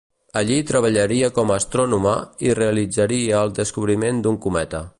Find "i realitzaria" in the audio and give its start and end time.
2.47-3.43